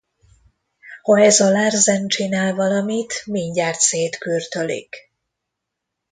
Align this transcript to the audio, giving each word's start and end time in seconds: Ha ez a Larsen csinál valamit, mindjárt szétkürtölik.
Ha 1.01 1.21
ez 1.21 1.39
a 1.39 1.49
Larsen 1.49 2.07
csinál 2.07 2.55
valamit, 2.55 3.21
mindjárt 3.25 3.79
szétkürtölik. 3.79 4.95